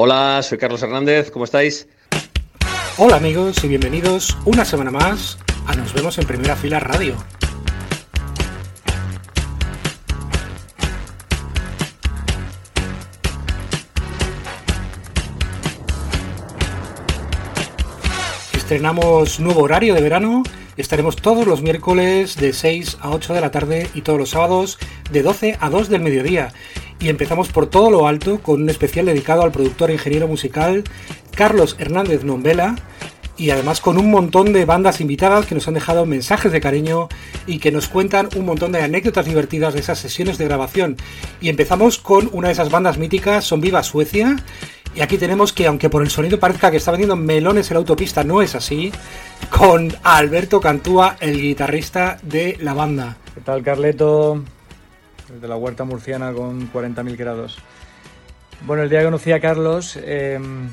Hola, 0.00 0.40
soy 0.44 0.58
Carlos 0.58 0.80
Hernández, 0.80 1.32
¿cómo 1.32 1.44
estáis? 1.44 1.88
Hola 2.98 3.16
amigos 3.16 3.64
y 3.64 3.66
bienvenidos 3.66 4.38
una 4.44 4.64
semana 4.64 4.92
más 4.92 5.38
a 5.66 5.74
Nos 5.74 5.92
vemos 5.92 6.16
en 6.18 6.26
primera 6.28 6.54
fila 6.54 6.78
radio. 6.78 7.16
Estrenamos 18.52 19.40
nuevo 19.40 19.62
horario 19.62 19.94
de 19.94 20.00
verano. 20.00 20.44
Estaremos 20.78 21.16
todos 21.16 21.44
los 21.44 21.60
miércoles 21.60 22.36
de 22.36 22.52
6 22.52 22.98
a 23.00 23.10
8 23.10 23.34
de 23.34 23.40
la 23.40 23.50
tarde 23.50 23.90
y 23.94 24.02
todos 24.02 24.16
los 24.16 24.30
sábados 24.30 24.78
de 25.10 25.24
12 25.24 25.58
a 25.58 25.70
2 25.70 25.88
del 25.88 26.02
mediodía. 26.02 26.52
Y 27.00 27.08
empezamos 27.08 27.48
por 27.48 27.66
todo 27.66 27.90
lo 27.90 28.06
alto 28.06 28.38
con 28.38 28.62
un 28.62 28.70
especial 28.70 29.06
dedicado 29.06 29.42
al 29.42 29.50
productor 29.50 29.90
e 29.90 29.94
ingeniero 29.94 30.28
musical 30.28 30.84
Carlos 31.34 31.74
Hernández 31.80 32.22
Nombela 32.22 32.76
y 33.36 33.50
además 33.50 33.80
con 33.80 33.98
un 33.98 34.08
montón 34.08 34.52
de 34.52 34.66
bandas 34.66 35.00
invitadas 35.00 35.46
que 35.46 35.56
nos 35.56 35.66
han 35.66 35.74
dejado 35.74 36.06
mensajes 36.06 36.52
de 36.52 36.60
cariño 36.60 37.08
y 37.48 37.58
que 37.58 37.72
nos 37.72 37.88
cuentan 37.88 38.28
un 38.36 38.46
montón 38.46 38.70
de 38.70 38.80
anécdotas 38.80 39.26
divertidas 39.26 39.74
de 39.74 39.80
esas 39.80 39.98
sesiones 39.98 40.38
de 40.38 40.44
grabación. 40.44 40.96
Y 41.40 41.48
empezamos 41.48 41.98
con 41.98 42.30
una 42.32 42.48
de 42.48 42.52
esas 42.52 42.70
bandas 42.70 42.98
míticas, 42.98 43.44
Son 43.44 43.60
Viva 43.60 43.82
Suecia, 43.82 44.36
y 44.94 45.00
aquí 45.00 45.18
tenemos 45.18 45.52
que, 45.52 45.66
aunque 45.66 45.90
por 45.90 46.02
el 46.02 46.10
sonido 46.10 46.40
parezca 46.40 46.70
que 46.70 46.76
está 46.76 46.90
vendiendo 46.90 47.14
melones 47.14 47.70
en 47.70 47.74
la 47.74 47.78
autopista, 47.78 48.24
no 48.24 48.42
es 48.42 48.54
así, 48.54 48.90
con 49.50 49.92
Alberto 50.02 50.60
Cantúa, 50.60 51.16
el 51.20 51.40
guitarrista 51.40 52.18
de 52.22 52.56
la 52.60 52.74
banda. 52.74 53.16
¿Qué 53.34 53.40
tal, 53.40 53.62
Carleto? 53.62 54.42
Desde 55.28 55.48
la 55.48 55.56
huerta 55.56 55.84
murciana 55.84 56.32
con 56.32 56.72
40.000 56.72 57.16
grados. 57.16 57.58
Bueno, 58.62 58.82
el 58.82 58.90
día 58.90 59.00
que 59.00 59.04
conocí 59.06 59.32
a 59.32 59.40
Carlos, 59.40 59.98
em, 60.02 60.68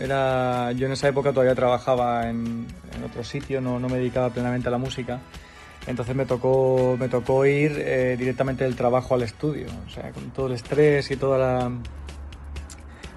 era, 0.00 0.72
yo 0.72 0.86
en 0.86 0.92
esa 0.92 1.08
época 1.08 1.32
todavía 1.32 1.54
trabajaba 1.54 2.28
en, 2.28 2.66
otro 3.04 3.24
sitio, 3.24 3.60
no, 3.60 3.78
no, 3.78 3.88
me 3.88 3.98
dedicaba 3.98 4.30
plenamente 4.30 4.68
a 4.68 4.70
la 4.70 4.78
música. 4.78 5.20
Entonces 5.86 6.14
me 6.16 6.24
tocó, 6.24 6.96
me 6.98 7.08
tocó 7.08 7.44
ir 7.44 7.72
eh, 7.76 8.16
directamente 8.18 8.64
del 8.64 8.76
trabajo 8.76 9.14
al 9.14 9.22
estudio, 9.22 9.66
o 9.86 9.90
sea, 9.90 10.10
con 10.12 10.30
todo 10.30 10.46
el 10.46 10.54
estrés 10.54 11.10
y 11.10 11.16
toda 11.16 11.38
la, 11.38 11.70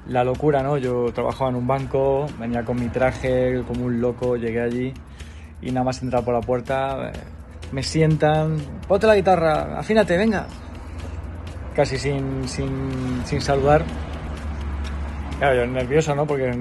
la 0.10 0.24
locura, 0.24 0.64
¿no? 0.64 0.78
Yo 0.78 1.12
trabajaba 1.14 1.50
en 1.50 1.58
un 1.58 1.68
banco, 1.68 2.26
venía 2.40 2.64
con 2.64 2.80
mi 2.80 2.88
traje 2.88 3.62
como 3.68 3.86
un 3.86 4.00
loco, 4.00 4.36
llegué 4.36 4.62
allí 4.62 4.94
y 5.62 5.72
nada 5.72 5.86
más 5.86 6.02
entrar 6.02 6.24
por 6.24 6.34
la 6.34 6.42
puerta, 6.42 7.10
eh, 7.10 7.14
me 7.72 7.84
sientan, 7.84 8.58
ponte 8.88 9.08
la 9.08 9.16
guitarra, 9.16 9.80
afínate, 9.80 10.18
venga. 10.18 10.48
Casi 11.76 11.98
sin, 11.98 12.48
sin, 12.48 13.22
sin 13.26 13.42
saludar. 13.42 13.84
Claro, 15.38 15.68
nervioso, 15.68 16.16
¿no? 16.16 16.26
Porque, 16.26 16.52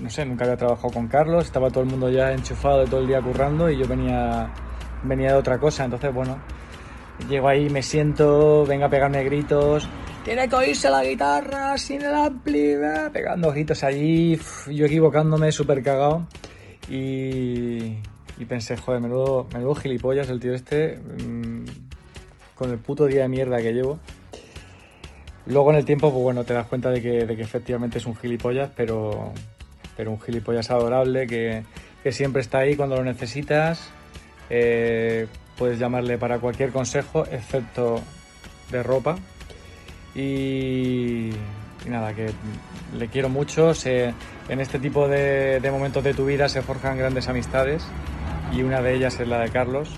no 0.00 0.10
sé, 0.10 0.24
nunca 0.24 0.44
había 0.44 0.56
trabajado 0.56 0.92
con 0.92 1.08
Carlos, 1.08 1.46
estaba 1.46 1.70
todo 1.70 1.82
el 1.82 1.90
mundo 1.90 2.08
ya 2.08 2.32
enchufado 2.32 2.84
todo 2.84 3.00
el 3.00 3.08
día 3.08 3.20
currando 3.20 3.68
y 3.68 3.78
yo 3.78 3.88
venía, 3.88 4.50
venía 5.02 5.32
de 5.32 5.38
otra 5.38 5.58
cosa. 5.58 5.84
Entonces, 5.84 6.14
bueno, 6.14 6.38
llego 7.28 7.48
ahí, 7.48 7.68
me 7.68 7.82
siento, 7.82 8.64
venga 8.64 8.86
a 8.86 8.88
pegarme 8.88 9.24
gritos, 9.24 9.88
tiene 10.24 10.48
que 10.48 10.56
oírse 10.56 10.90
la 10.90 11.04
guitarra 11.04 11.76
sin 11.78 12.02
el 12.02 12.14
ampli, 12.14 12.74
pegando 13.12 13.48
ojitos 13.48 13.82
allí, 13.84 14.38
yo 14.70 14.86
equivocándome, 14.86 15.52
súper 15.52 15.82
cagado. 15.82 16.26
Y, 16.88 17.98
y, 18.38 18.44
pensé, 18.48 18.76
joder, 18.76 19.00
menudo, 19.00 19.46
menudo 19.52 19.74
gilipollas 19.74 20.28
el 20.30 20.40
tío 20.40 20.54
este, 20.54 20.96
mmm, 20.96 21.64
con 22.54 22.70
el 22.70 22.78
puto 22.78 23.06
día 23.06 23.22
de 23.22 23.28
mierda 23.28 23.58
que 23.58 23.72
llevo. 23.72 23.98
Luego 25.46 25.70
en 25.70 25.76
el 25.76 25.84
tiempo, 25.84 26.10
pues 26.10 26.22
bueno, 26.22 26.44
te 26.44 26.54
das 26.54 26.66
cuenta 26.66 26.90
de 26.90 27.00
que, 27.00 27.26
de 27.26 27.36
que 27.36 27.42
efectivamente 27.42 27.98
es 27.98 28.06
un 28.06 28.16
gilipollas, 28.16 28.70
pero, 28.76 29.32
pero 29.96 30.10
un 30.10 30.20
gilipollas 30.20 30.70
adorable 30.70 31.26
que, 31.26 31.62
que 32.02 32.12
siempre 32.12 32.42
está 32.42 32.58
ahí 32.58 32.76
cuando 32.76 32.96
lo 32.96 33.04
necesitas. 33.04 33.90
Eh, 34.50 35.26
puedes 35.56 35.78
llamarle 35.78 36.18
para 36.18 36.38
cualquier 36.38 36.70
consejo, 36.70 37.24
excepto 37.30 38.00
de 38.70 38.82
ropa, 38.82 39.18
y, 40.18 41.30
nada, 41.88 42.12
que 42.14 42.32
le 42.96 43.08
quiero 43.08 43.28
mucho. 43.28 43.72
en 43.84 44.60
este 44.60 44.78
tipo 44.78 45.08
de, 45.08 45.66
momentos 45.70 46.02
de 46.02 46.14
tu 46.14 46.26
vida 46.26 46.48
se 46.48 46.62
forjan 46.62 46.98
grandes 46.98 47.28
amistades 47.28 47.86
y 48.52 48.62
una 48.62 48.82
de 48.82 48.94
ellas 48.94 49.20
es 49.20 49.28
la 49.28 49.40
de 49.40 49.50
Carlos, 49.50 49.90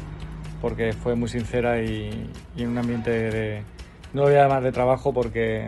porque 0.61 0.93
fue 0.93 1.15
muy 1.15 1.29
sincera 1.29 1.83
y, 1.83 2.31
en 2.57 2.69
un 2.69 2.79
ambiente 2.79 3.11
de... 3.11 3.63
No 4.13 4.23
lo 4.23 4.29
voy 4.29 4.37
a 4.37 4.43
llamar 4.43 4.63
de 4.63 4.73
trabajo 4.73 5.13
porque, 5.13 5.67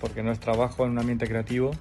porque 0.00 0.22
no 0.22 0.30
es 0.30 0.38
trabajo, 0.38 0.84
en 0.84 0.92
un 0.92 1.00
ambiente 1.00 1.26
creativo. 1.26 1.72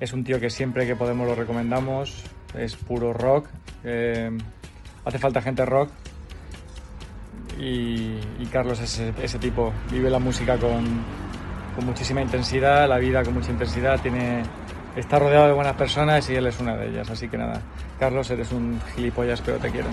Es 0.00 0.12
un 0.12 0.22
tío 0.22 0.38
que 0.38 0.50
siempre 0.50 0.86
que 0.86 0.96
podemos 0.96 1.26
lo 1.26 1.34
recomendamos, 1.34 2.24
es 2.56 2.76
puro 2.76 3.12
rock. 3.12 3.48
Eh, 3.84 4.30
hace 5.04 5.18
falta 5.18 5.40
gente 5.40 5.64
rock 5.64 5.90
y, 7.62 8.46
Carlos 8.50 8.80
es 8.80 8.98
ese, 8.98 9.38
tipo, 9.38 9.72
vive 9.90 10.10
la 10.10 10.18
música 10.18 10.58
con, 10.58 10.84
con, 11.74 11.86
muchísima 11.86 12.20
intensidad, 12.20 12.88
la 12.88 12.98
vida 12.98 13.22
con 13.22 13.34
mucha 13.34 13.50
intensidad, 13.50 14.00
tiene, 14.00 14.42
está 14.96 15.18
rodeado 15.18 15.46
de 15.46 15.52
buenas 15.52 15.74
personas 15.74 16.28
y 16.28 16.34
él 16.34 16.46
es 16.46 16.58
una 16.60 16.76
de 16.76 16.88
ellas, 16.88 17.08
así 17.08 17.28
que 17.28 17.38
nada, 17.38 17.62
Carlos, 17.98 18.30
eres 18.30 18.52
un 18.52 18.80
gilipollas, 18.94 19.40
pero 19.40 19.58
te 19.58 19.70
quiero. 19.70 19.88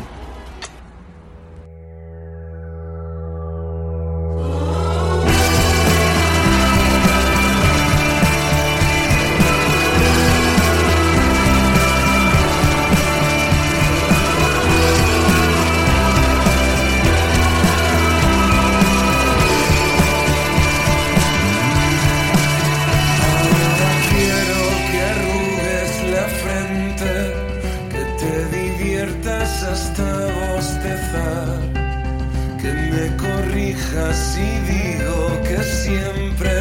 que 32.62 32.74
me 32.74 33.16
corrijas 33.16 34.38
y 34.38 34.50
digo 34.72 35.42
que 35.44 35.64
siempre 35.64 36.52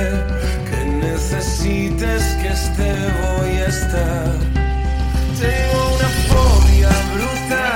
que 0.69 0.85
necesites 0.85 2.23
que 2.41 2.49
esté 2.49 2.93
voy 3.23 3.57
a 3.57 3.67
estar. 3.67 4.33
Tengo 5.41 5.97
una 5.97 6.09
fobia 6.29 6.91
brutal. 7.15 7.68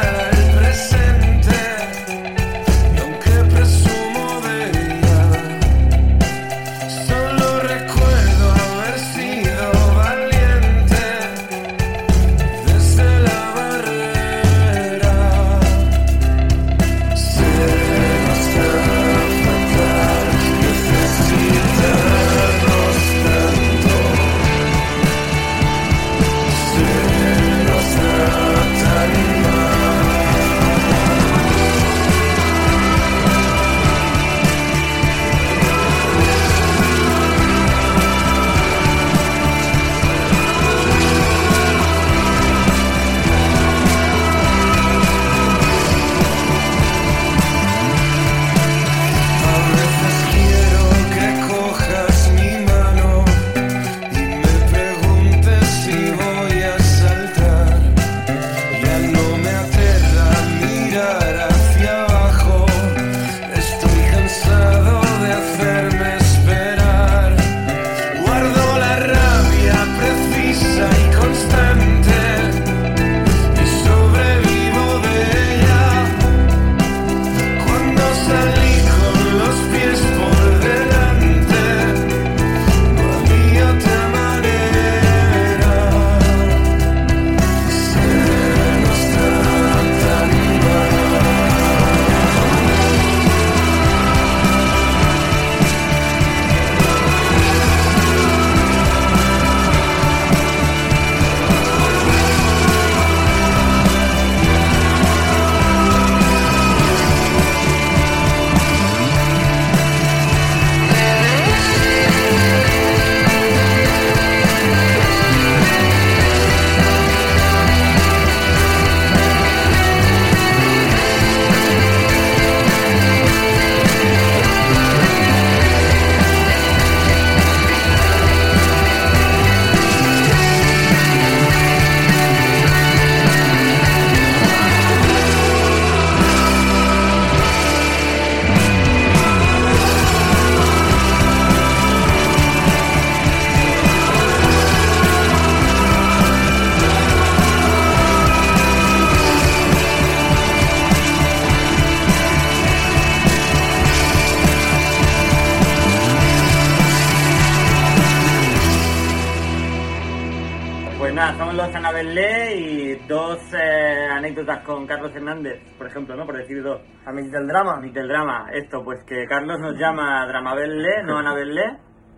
Tenemos 161.14 161.54
los 161.54 161.74
Anabel 161.74 162.18
y 162.56 162.94
dos 163.06 163.38
eh, 163.52 164.08
anécdotas 164.10 164.64
con 164.64 164.86
Carlos 164.86 165.14
Hernández, 165.14 165.60
por 165.76 165.86
ejemplo, 165.86 166.16
¿no? 166.16 166.24
Por 166.24 166.38
decir 166.38 166.62
dos. 166.62 166.80
Amic 167.04 167.26
del 167.26 167.46
drama. 167.46 167.74
Amic 167.74 167.92
del 167.92 168.08
drama. 168.08 168.46
Esto, 168.50 168.82
pues 168.82 169.04
que 169.04 169.26
Carlos 169.26 169.60
nos 169.60 169.78
llama 169.78 170.26
Dramabel 170.26 170.82
no 171.04 171.18
Anabel 171.18 171.54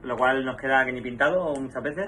lo 0.04 0.16
cual 0.16 0.44
nos 0.44 0.56
queda 0.56 0.84
que 0.84 0.92
ni 0.92 1.00
pintado 1.00 1.56
muchas 1.56 1.82
veces. 1.82 2.06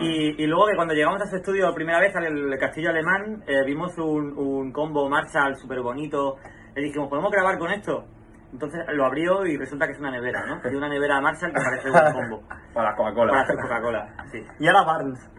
Y, 0.00 0.42
y, 0.42 0.46
luego 0.48 0.66
que 0.66 0.74
cuando 0.74 0.94
llegamos 0.94 1.22
a 1.22 1.26
su 1.26 1.36
estudio 1.36 1.68
la 1.68 1.74
primera 1.74 2.00
vez 2.00 2.12
al 2.16 2.58
castillo 2.58 2.90
alemán, 2.90 3.44
eh, 3.46 3.62
vimos 3.64 3.96
un, 3.96 4.36
un 4.36 4.72
combo 4.72 5.08
Marshall 5.08 5.54
súper 5.56 5.80
bonito. 5.80 6.38
Le 6.74 6.82
dijimos, 6.82 7.08
¿podemos 7.08 7.30
grabar 7.30 7.56
con 7.56 7.70
esto? 7.70 8.04
Entonces 8.52 8.80
lo 8.88 9.06
abrió 9.06 9.46
y 9.46 9.56
resulta 9.56 9.86
que 9.86 9.92
es 9.92 10.00
una 10.00 10.10
nevera, 10.10 10.44
¿no? 10.44 10.56
Es 10.56 10.74
una 10.74 10.88
nevera 10.88 11.20
Marshall 11.20 11.52
que 11.52 11.62
parece 11.62 11.88
un 11.88 12.12
combo. 12.12 12.42
Para 12.74 12.90
la 12.90 12.96
Coca-Cola. 12.96 13.32
Para 13.32 13.62
Coca-Cola, 13.62 14.14
sí. 14.32 14.44
Y 14.58 14.66
era 14.66 14.82
Barnes. 14.82 15.30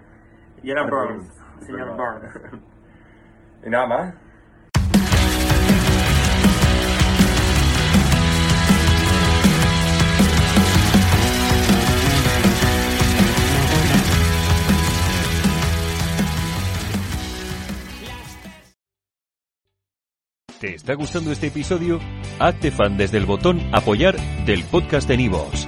Y 0.66 0.72
era 0.72 0.82
Burns, 0.82 1.28
señor 1.64 1.96
Burns. 1.96 2.62
Y 3.66 3.70
nada 3.70 3.88
más. 3.88 4.14
¿Te 20.60 20.76
está 20.76 20.94
gustando 20.96 21.32
este 21.32 21.48
episodio? 21.48 22.00
Hazte 22.40 22.72
fan 22.72 22.98
desde 22.98 23.18
el 23.18 23.26
botón 23.26 23.60
Apoyar 23.72 24.16
del 24.46 24.64
podcast 24.64 25.08
de 25.08 25.18
Nivos. 25.18 25.68